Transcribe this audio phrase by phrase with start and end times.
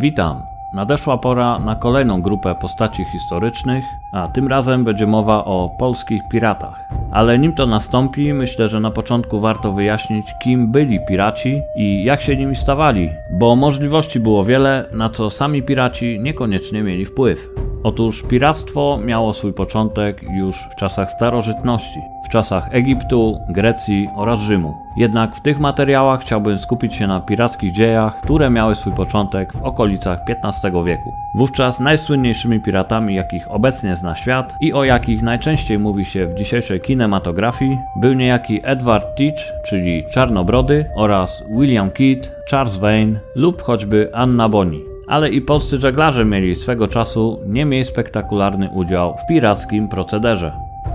[0.00, 0.42] Witam.
[0.74, 6.88] Nadeszła pora na kolejną grupę postaci historycznych, a tym razem będzie mowa o polskich piratach.
[7.10, 12.20] Ale nim to nastąpi, myślę, że na początku warto wyjaśnić, kim byli piraci i jak
[12.20, 17.48] się nimi stawali, bo możliwości było wiele, na co sami piraci niekoniecznie mieli wpływ.
[17.82, 24.74] Otóż piractwo miało swój początek już w czasach starożytności, w czasach Egiptu, Grecji oraz Rzymu.
[24.96, 29.62] Jednak w tych materiałach chciałbym skupić się na pirackich dziejach, które miały swój początek w
[29.62, 31.12] okolicach XV wieku.
[31.34, 36.80] Wówczas najsłynniejszymi piratami, jakich obecnie zna świat i o jakich najczęściej mówi się w dzisiejszej
[36.80, 44.48] kinematografii, był niejaki Edward Teach, czyli Czarnobrody, oraz William Kidd, Charles Vane lub choćby Anna
[44.48, 50.52] Boni ale i polscy żeglarze mieli swego czasu nie mniej spektakularny udział w pirackim procederze.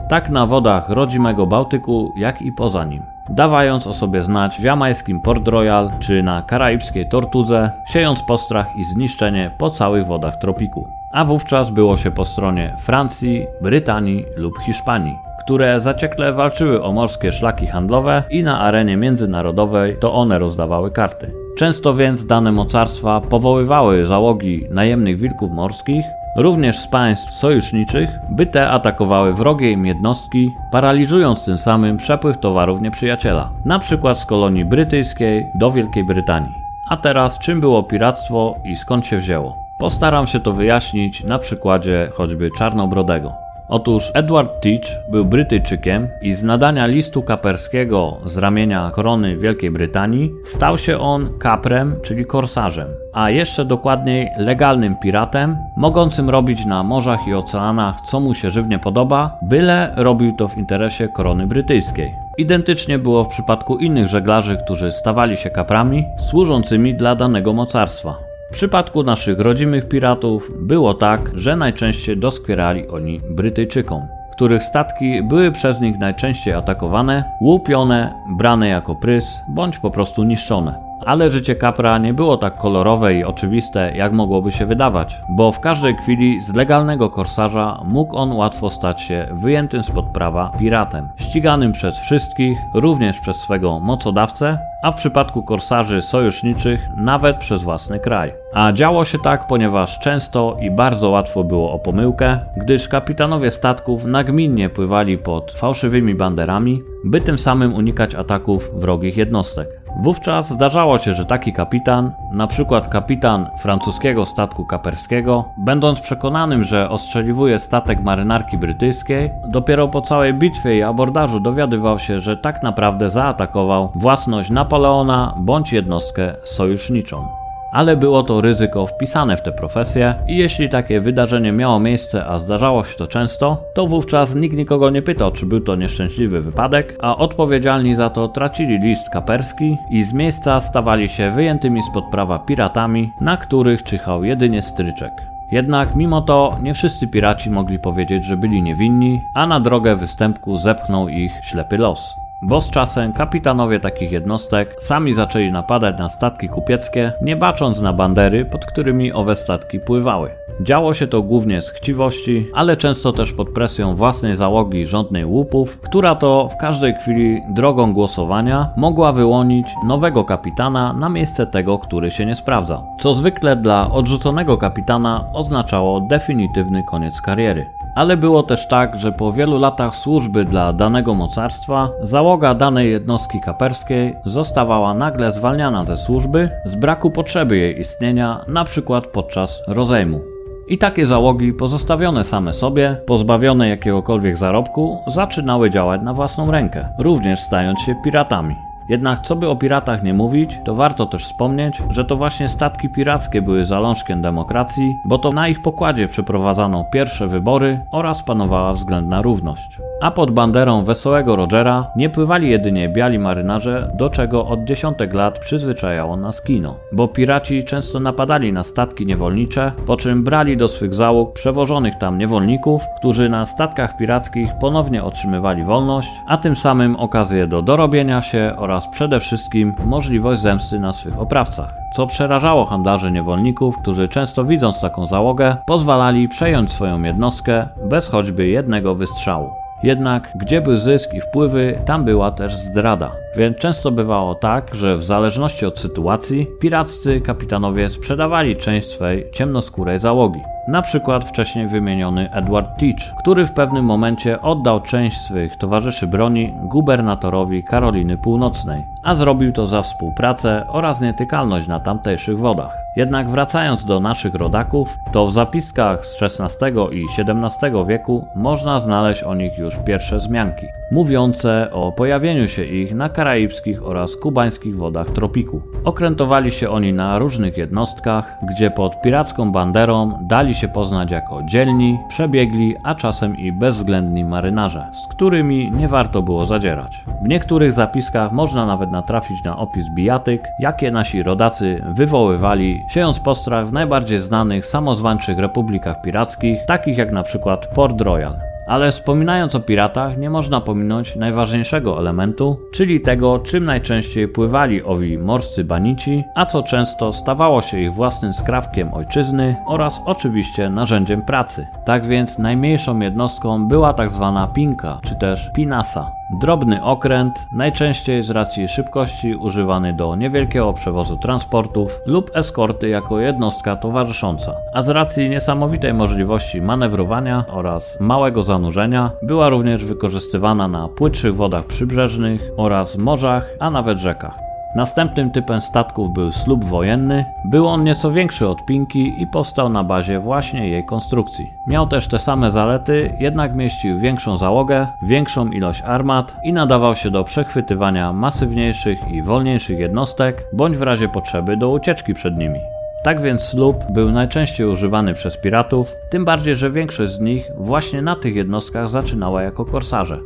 [0.10, 3.04] Tak na wodach rodzimego Bałtyku, jak i poza nim.
[3.30, 8.84] Dawając o sobie znać w jamańskim Port Royal czy na karaibskiej Tortudze, siejąc postrach i
[8.86, 10.88] zniszczenie po całych wodach tropiku.
[11.14, 17.32] A wówczas było się po stronie Francji, Brytanii lub Hiszpanii które zaciekle walczyły o morskie
[17.32, 21.34] szlaki handlowe i na arenie międzynarodowej to one rozdawały karty.
[21.58, 26.06] Często więc dane mocarstwa powoływały załogi najemnych wilków morskich,
[26.38, 32.82] również z państw sojuszniczych, by te atakowały wrogie im jednostki, paraliżując tym samym przepływ towarów
[32.82, 36.54] nieprzyjaciela, na przykład z kolonii brytyjskiej do Wielkiej Brytanii.
[36.90, 39.58] A teraz czym było piractwo i skąd się wzięło?
[39.80, 43.43] Postaram się to wyjaśnić na przykładzie choćby Czarnobrodego.
[43.70, 50.32] Otóż Edward Teach był Brytyjczykiem i z nadania listu kaperskiego z ramienia korony Wielkiej Brytanii
[50.46, 57.28] stał się on kaprem, czyli korsarzem, a jeszcze dokładniej legalnym piratem, mogącym robić na morzach
[57.28, 62.12] i oceanach co mu się żywnie podoba, byle robił to w interesie korony brytyjskiej.
[62.38, 68.33] Identycznie było w przypadku innych żeglarzy, którzy stawali się kaprami służącymi dla danego mocarstwa.
[68.54, 75.52] W przypadku naszych rodzimych piratów było tak, że najczęściej doskwierali oni Brytyjczykom, których statki były
[75.52, 79.26] przez nich najczęściej atakowane, łupione, brane jako prys
[79.56, 80.93] bądź po prostu niszczone.
[81.06, 85.60] Ale życie kapra nie było tak kolorowe i oczywiste, jak mogłoby się wydawać, bo w
[85.60, 91.72] każdej chwili z legalnego korsarza mógł on łatwo stać się wyjętym spod prawa piratem, ściganym
[91.72, 98.34] przez wszystkich, również przez swego mocodawcę, a w przypadku korsarzy sojuszniczych nawet przez własny kraj.
[98.54, 104.06] A działo się tak, ponieważ często i bardzo łatwo było o pomyłkę, gdyż kapitanowie statków
[104.06, 109.83] nagminnie pływali pod fałszywymi banderami, by tym samym unikać ataków wrogich jednostek.
[109.96, 116.90] Wówczas zdarzało się, że taki kapitan, na przykład kapitan francuskiego statku kaperskiego, będąc przekonanym, że
[116.90, 123.10] ostrzeliwuje statek marynarki brytyjskiej, dopiero po całej bitwie i abordażu dowiadywał się, że tak naprawdę
[123.10, 127.43] zaatakował własność Napoleona bądź jednostkę sojuszniczą
[127.74, 132.40] ale było to ryzyko wpisane w tę profesję i jeśli takie wydarzenie miało miejsce, a
[132.40, 136.98] zdarzało się to często, to wówczas nikt nikogo nie pytał, czy był to nieszczęśliwy wypadek,
[137.02, 142.40] a odpowiedzialni za to tracili list kaperski i z miejsca stawali się wyjętymi spod prawa
[142.40, 145.12] piratami, na których czyhał jedynie stryczek.
[145.52, 150.58] Jednak mimo to nie wszyscy piraci mogli powiedzieć, że byli niewinni, a na drogę występku
[150.58, 156.50] zepchnął ich ślepy los bo z czasem kapitanowie takich jednostek sami zaczęli napadać na statki
[156.50, 160.30] kupieckie, nie bacząc na bandery, pod którymi owe statki pływały.
[160.62, 165.82] Działo się to głównie z chciwości, ale często też pod presją własnej załogi rządnej łupów,
[165.82, 172.12] która to w każdej chwili drogą głosowania mogła wyłonić nowego kapitana na miejsce tego, który
[172.12, 172.84] się nie sprawdzał.
[173.00, 177.83] Co zwykle dla odrzuconego kapitana oznaczało definitywny koniec kariery.
[177.96, 183.42] Ale było też tak, że po wielu latach służby dla danego mocarstwa, załoga danej jednostki
[183.42, 190.22] kaperskiej zostawała nagle zwalniana ze służby z braku potrzeby jej istnienia, na przykład podczas rozejmu.
[190.68, 197.40] I takie załogi, pozostawione same sobie, pozbawione jakiegokolwiek zarobku, zaczynały działać na własną rękę, również
[197.40, 198.56] stając się piratami.
[198.90, 202.90] Jednak co by o piratach nie mówić, to warto też wspomnieć, że to właśnie statki
[202.90, 209.22] pirackie były zalążkiem demokracji, bo to na ich pokładzie przeprowadzano pierwsze wybory oraz panowała względna
[209.22, 215.14] równość a pod banderą wesołego Rogera nie pływali jedynie biali marynarze, do czego od dziesiątek
[215.14, 216.76] lat przyzwyczajało nas kino.
[216.92, 222.18] Bo piraci często napadali na statki niewolnicze, po czym brali do swych załóg przewożonych tam
[222.18, 228.54] niewolników, którzy na statkach pirackich ponownie otrzymywali wolność, a tym samym okazję do dorobienia się
[228.58, 234.82] oraz przede wszystkim możliwość zemsty na swych oprawcach co przerażało handlarzy niewolników, którzy często widząc
[234.82, 239.50] taką załogę, pozwalali przejąć swoją jednostkę bez choćby jednego wystrzału.
[239.84, 243.12] Jednak gdzie był zysk i wpływy, tam była też zdrada.
[243.38, 250.00] Więc często bywało tak, że w zależności od sytuacji piraccy kapitanowie sprzedawali część swej ciemnoskórej
[250.00, 250.40] załogi.
[250.68, 256.54] Na przykład wcześniej wymieniony Edward Teach, który w pewnym momencie oddał część swych towarzyszy broni
[256.64, 262.72] gubernatorowi Karoliny Północnej, a zrobił to za współpracę oraz nietykalność na tamtejszych wodach.
[262.96, 269.24] Jednak wracając do naszych rodaków, to w zapiskach z XVI i XVII wieku można znaleźć
[269.24, 275.10] o nich już pierwsze wzmianki, mówiące o pojawieniu się ich na karaibskich oraz kubańskich wodach
[275.10, 275.62] tropiku.
[275.84, 282.00] Okrętowali się oni na różnych jednostkach, gdzie pod piracką banderą dali się poznać jako dzielni,
[282.10, 287.04] przebiegli, a czasem i bezwzględni marynarze, z którymi nie warto było zadzierać.
[287.26, 293.68] W niektórych zapiskach można nawet natrafić na opis bijatyk, jakie nasi rodacy wywoływali siejąc postrach
[293.68, 298.53] w najbardziej znanych samozwańczych republikach pirackich, takich jak na przykład Port Royal.
[298.68, 305.18] Ale wspominając o piratach, nie można pominąć najważniejszego elementu, czyli tego, czym najczęściej pływali owi
[305.18, 311.68] morscy banici, a co często stawało się ich własnym skrawkiem ojczyzny oraz oczywiście narzędziem pracy.
[311.86, 316.23] Tak więc najmniejszą jednostką była tak zwana pinka, czy też pinasa.
[316.40, 323.76] Drobny okręt, najczęściej z racji szybkości używany do niewielkiego przewozu transportów lub eskorty jako jednostka
[323.76, 331.36] towarzysząca, a z racji niesamowitej możliwości manewrowania oraz małego zanurzenia była również wykorzystywana na płytszych
[331.36, 334.53] wodach przybrzeżnych oraz morzach, a nawet rzekach.
[334.76, 337.26] Następnym typem statków był slub wojenny.
[337.46, 341.46] Był on nieco większy od Pinki i powstał na bazie właśnie jej konstrukcji.
[341.68, 347.12] Miał też te same zalety, jednak mieścił większą załogę, większą ilość armat i nadawał się
[347.12, 352.60] do przechwytywania masywniejszych i wolniejszych jednostek, bądź w razie potrzeby do ucieczki przed nimi.
[353.04, 358.02] Tak więc slub był najczęściej używany przez piratów, tym bardziej, że większość z nich właśnie
[358.02, 360.20] na tych jednostkach zaczynała jako korsarze.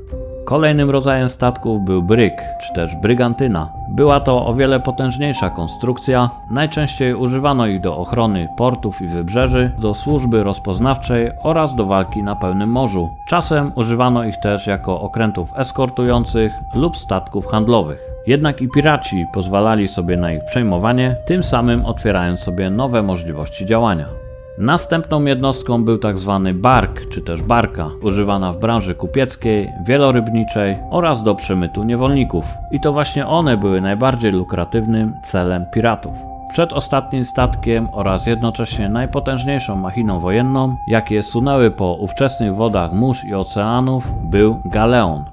[0.48, 3.70] Kolejnym rodzajem statków był bryk, czy też brygantyna.
[3.90, 6.30] Była to o wiele potężniejsza konstrukcja.
[6.52, 12.36] Najczęściej używano ich do ochrony portów i wybrzeży, do służby rozpoznawczej oraz do walki na
[12.36, 13.10] pełnym morzu.
[13.30, 18.00] Czasem używano ich też jako okrętów eskortujących lub statków handlowych.
[18.28, 24.06] Jednak i piraci pozwalali sobie na ich przejmowanie, tym samym otwierając sobie nowe możliwości działania.
[24.58, 25.98] Następną jednostką był.
[25.98, 26.16] Tak
[26.54, 32.46] bark, czy też barka, używana w branży kupieckiej, wielorybniczej oraz do przemytu niewolników.
[32.72, 36.14] I to właśnie one były najbardziej lukratywnym celem piratów.
[36.52, 44.12] Przedostatnim statkiem oraz jednocześnie najpotężniejszą machiną wojenną, jakie sunęły po ówczesnych wodach mórz i oceanów,
[44.24, 45.26] był galeon.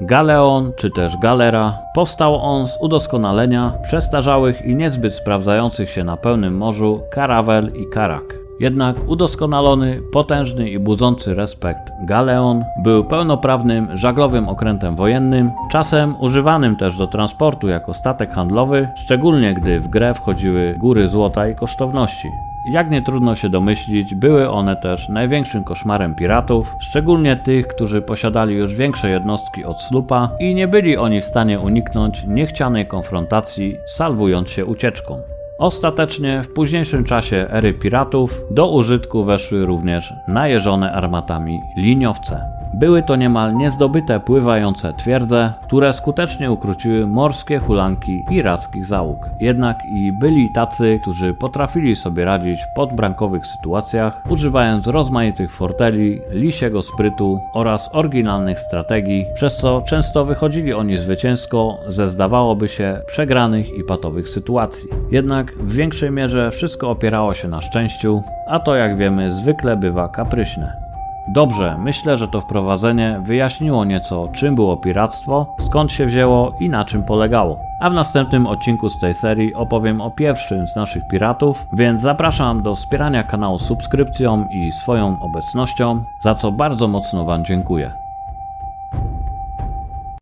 [0.00, 6.56] Galeon, czy też galera, powstał on z udoskonalenia przestarzałych i niezbyt sprawdzających się na pełnym
[6.56, 8.41] morzu karawel i karak.
[8.62, 16.98] Jednak udoskonalony, potężny i budzący respekt galeon był pełnoprawnym żaglowym okrętem wojennym, czasem używanym też
[16.98, 22.28] do transportu jako statek handlowy, szczególnie gdy w grę wchodziły góry złota i kosztowności.
[22.72, 28.54] Jak nie trudno się domyślić, były one też największym koszmarem piratów, szczególnie tych, którzy posiadali
[28.54, 34.50] już większe jednostki od slupa i nie byli oni w stanie uniknąć niechcianej konfrontacji, salwując
[34.50, 35.31] się ucieczką.
[35.62, 42.61] Ostatecznie w późniejszym czasie ery piratów do użytku weszły również najeżone armatami liniowce.
[42.74, 49.30] Były to niemal niezdobyte pływające twierdze, które skutecznie ukróciły morskie hulanki pirackich załóg.
[49.40, 56.82] Jednak i byli tacy, którzy potrafili sobie radzić w podbrankowych sytuacjach, używając rozmaitych forteli, lisiego
[56.82, 63.84] sprytu oraz oryginalnych strategii, przez co często wychodzili oni zwycięsko ze zdawałoby się przegranych i
[63.84, 64.88] patowych sytuacji.
[65.10, 70.08] Jednak w większej mierze wszystko opierało się na szczęściu, a to jak wiemy zwykle bywa
[70.08, 70.81] kapryśne.
[71.28, 76.84] Dobrze, myślę, że to wprowadzenie wyjaśniło nieco, czym było piractwo, skąd się wzięło i na
[76.84, 77.58] czym polegało.
[77.80, 82.62] A w następnym odcinku z tej serii opowiem o pierwszym z naszych piratów, więc zapraszam
[82.62, 88.01] do wspierania kanału subskrypcją i swoją obecnością, za co bardzo mocno Wam dziękuję.